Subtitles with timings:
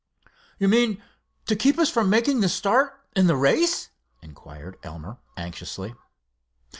[0.57, 0.99] "You mean,
[1.45, 3.89] to keep us from making the start in the race?"
[4.23, 5.93] inquired Elmer, anxiously.